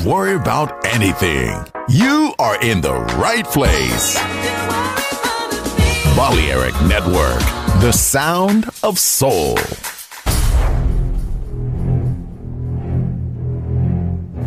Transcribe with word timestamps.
Worry 0.00 0.36
about 0.36 0.86
anything. 0.86 1.52
You 1.86 2.32
are 2.38 2.56
in 2.62 2.80
the 2.80 2.94
right 3.20 3.44
place. 3.44 4.16
Balearic 6.16 6.74
Network, 6.88 7.44
the 7.82 7.92
sound 7.92 8.70
of 8.82 8.98
soul. 8.98 9.58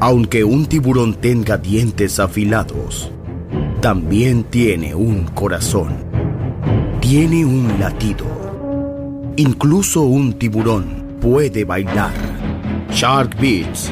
Aunque 0.02 0.44
un 0.44 0.66
tiburón 0.66 1.14
tenga 1.14 1.58
dientes 1.58 2.20
afilados, 2.20 3.12
también 3.82 4.46
tiene 4.46 4.96
un 4.96 5.26
corazón. 5.28 5.94
Tiene 7.02 7.46
un 7.46 7.80
latido. 7.80 8.26
Incluso 9.38 10.02
un 10.02 10.34
tiburón 10.34 11.20
puede 11.22 11.66
bailar. 11.66 12.14
Shark 12.90 13.38
Beats, 13.40 13.92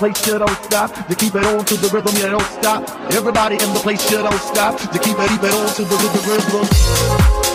Place, 0.00 0.26
you 0.26 0.38
don't 0.38 0.64
stop. 0.64 1.10
You 1.10 1.14
keep 1.14 1.34
it 1.34 1.44
on 1.44 1.62
to 1.66 1.76
the 1.76 1.88
rhythm, 1.88 2.16
you 2.16 2.22
don't 2.22 2.42
stop. 2.42 2.88
Everybody 3.12 3.56
in 3.56 3.74
the 3.74 3.80
place, 3.80 4.10
you 4.10 4.16
don't 4.16 4.40
stop. 4.40 4.80
You 4.94 4.98
keep 4.98 5.18
it, 5.18 5.28
keep 5.28 5.42
it 5.42 5.52
on 5.52 5.74
to 5.74 5.84
the 5.84 5.96
rhythm, 5.96 6.62
rhythm. 6.64 7.49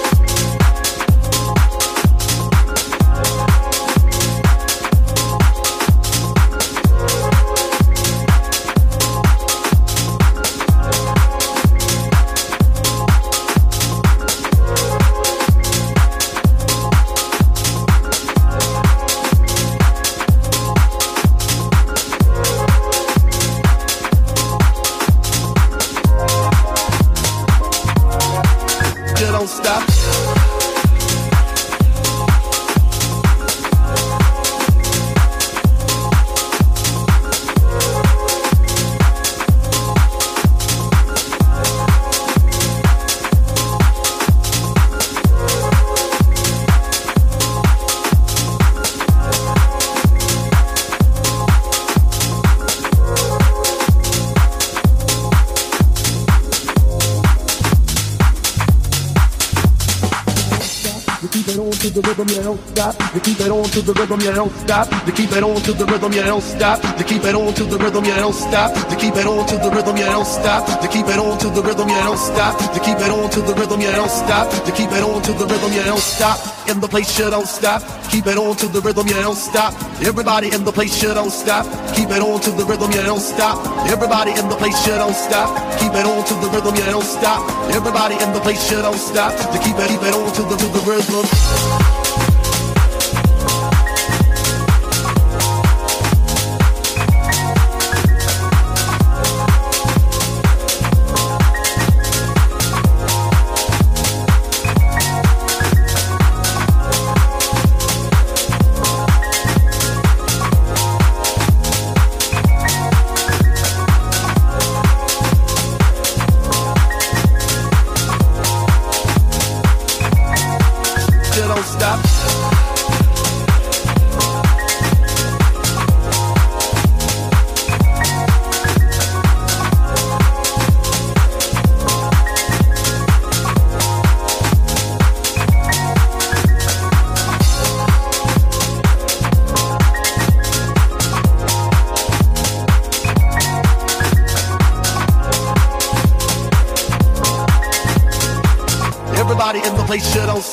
To 63.76 63.82
the 63.82 63.94
rhythm, 64.00 64.22
you 64.22 64.32
don't 64.32 64.56
stop. 64.64 64.88
You 65.06 65.12
keep 65.12 65.32
it 65.36 65.44
on 65.44 65.60
to 65.68 65.74
the 65.74 65.86
rhythm, 65.86 66.14
you 66.14 66.24
don't 66.24 66.42
stop. 66.42 66.80
You 66.98 67.04
keep 67.04 67.24
it 67.26 67.36
on 67.36 67.54
to 67.54 67.64
the 67.66 67.78
rhythm, 67.78 68.06
you 68.06 68.16
don't 68.16 68.32
stop. 68.32 68.72
You 68.90 68.96
keep 68.96 69.16
it 69.16 69.28
on 69.28 69.44
to 69.48 69.58
the 69.60 69.70
rhythm, 69.70 69.98
you 69.98 70.06
don't 70.06 70.26
stop. 70.26 70.64
You 70.80 70.88
keep 70.88 71.08
it 71.12 71.20
on 71.20 71.36
to 71.36 71.50
the 71.52 71.62
rhythm, 71.62 71.90
you 71.90 72.00
don't 72.00 72.16
stop. 72.16 72.56
You 72.72 72.80
keep 72.80 72.96
it 72.96 73.12
on 73.12 73.28
to 73.36 73.42
the 73.44 73.54
rhythm, 73.54 73.82
you 73.84 73.92
don't 73.92 74.08
stop. 74.08 74.48
You 74.64 74.72
keep 74.72 74.92
it 74.96 75.04
on 75.04 75.22
to 75.28 75.32
the 75.36 75.46
rhythm, 75.46 75.74
you 75.76 75.84
don't 75.84 76.00
stop. 76.00 76.40
In 76.72 76.80
the 76.80 76.88
place, 76.88 77.20
you 77.20 77.30
don't 77.30 77.48
stop. 77.48 77.84
Keep 78.10 78.28
it 78.28 78.38
on 78.38 78.56
to 78.56 78.68
the 78.72 78.80
rhythm, 78.80 79.08
you 79.12 79.20
don't 79.20 79.36
stop. 79.36 79.76
Everybody 80.00 80.56
in 80.56 80.64
the 80.64 80.72
place, 80.72 80.96
you 81.04 81.14
don't 81.14 81.36
stop. 81.36 81.68
Keep 82.00 82.16
it 82.16 82.24
on 82.24 82.40
to 82.48 82.52
the 82.56 82.64
rhythm, 82.64 82.92
you 82.96 83.04
don't 83.04 83.20
stop. 83.20 83.60
Everybody 83.92 84.32
in 84.40 84.48
the 84.48 84.56
place, 84.56 84.80
you 84.88 84.96
don't 84.96 85.20
stop. 85.20 85.52
Keep 85.84 85.92
it 86.00 86.06
on 86.08 86.24
to 86.24 86.34
the 86.40 86.48
rhythm, 86.48 86.76
you 86.80 86.88
don't 86.96 87.04
stop. 87.04 87.44
Everybody 87.76 88.16
in 88.24 88.32
the 88.32 88.40
place, 88.40 88.72
you 88.72 88.80
don't 88.80 88.96
stop. 88.96 89.36
To 89.36 89.58
keep 89.60 89.76
it, 89.76 89.90
keep 89.92 90.00
it 90.00 90.16
on 90.16 90.32
to 90.32 90.42
the, 90.48 90.56
to 90.56 90.68
the 90.72 90.82
rhythm. 90.88 91.65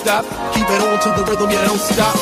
Stop. 0.02 0.24
Keep 0.54 0.68
it 0.68 0.82
on 0.82 0.98
to 1.00 1.08
the 1.16 1.30
rhythm, 1.30 1.50
yeah, 1.50 1.64
don't 1.66 1.78
stop. 1.78 2.21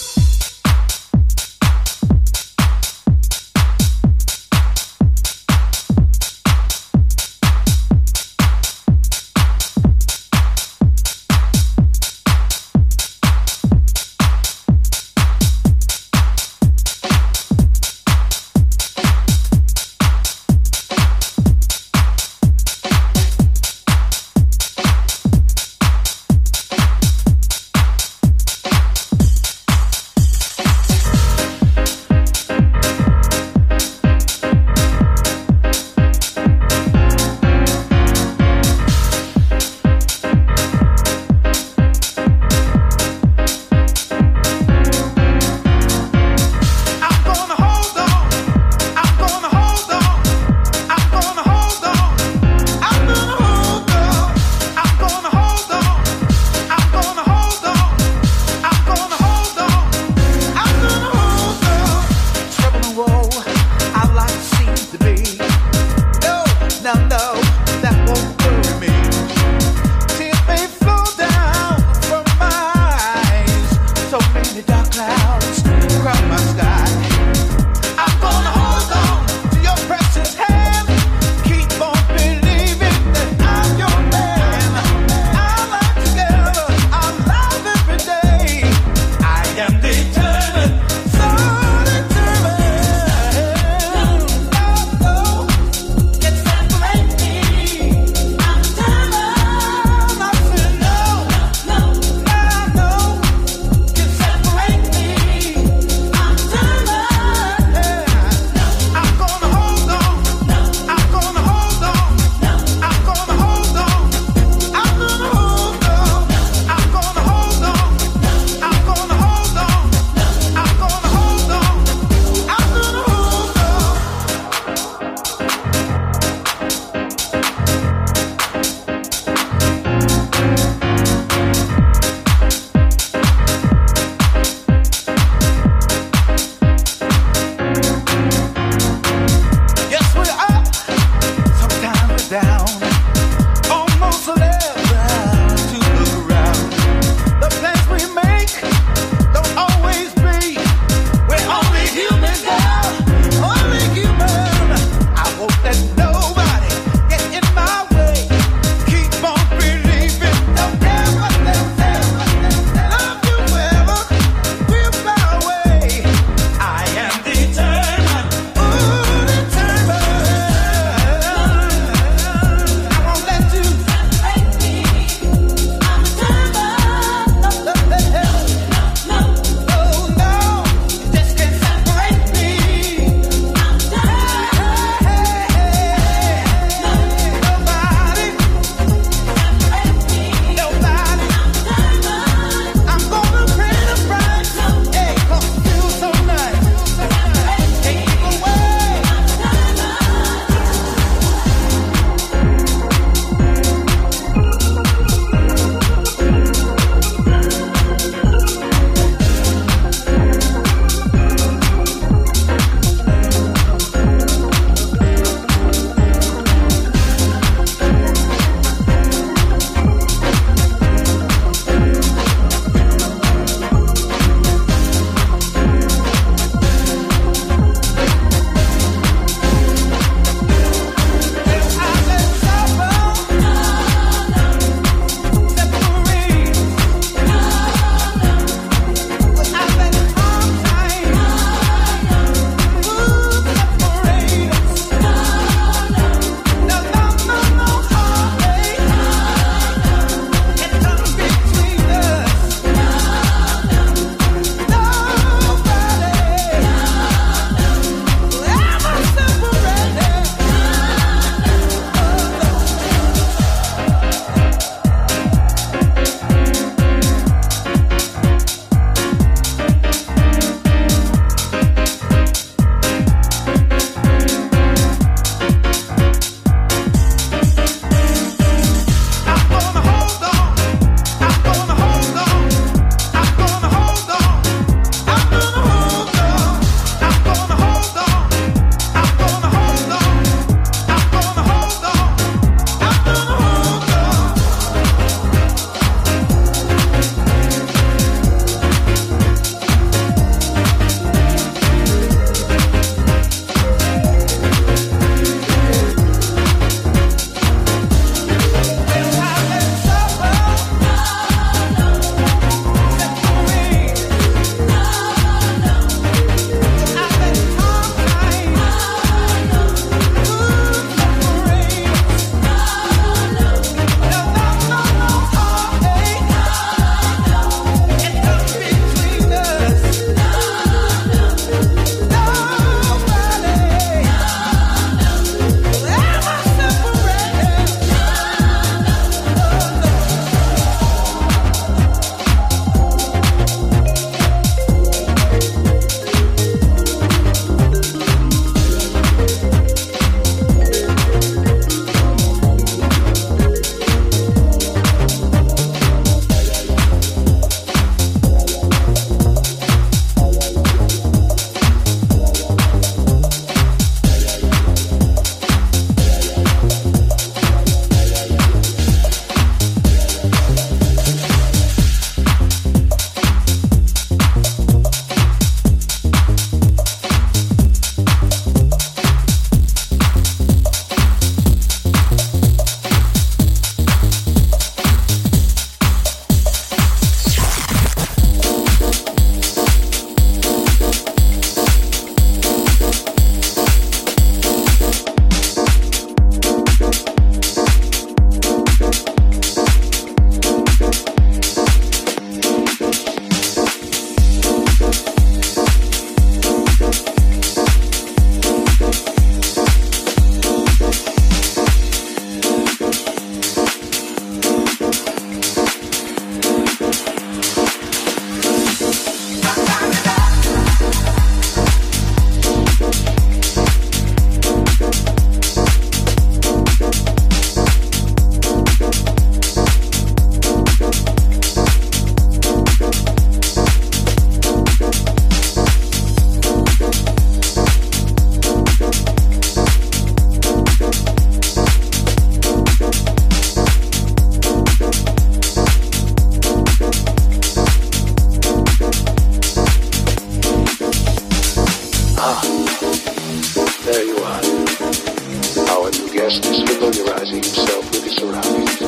familiarizing 456.41 457.43
himself 457.43 457.91
with 457.91 458.03
his 458.03 458.15
surroundings. 458.15 458.79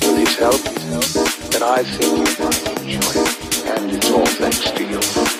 With 0.00 0.18
his 0.18 0.36
help, 0.36 0.60
and 1.54 1.64
I 1.64 1.82
think 1.82 2.18
you 2.18 2.44
might 2.44 2.80
enjoy 2.80 3.20
it. 3.20 3.66
And 3.66 3.90
it's 3.90 4.10
all 4.10 4.26
thanks 4.26 4.70
to 4.70 4.84
you. 4.84 5.39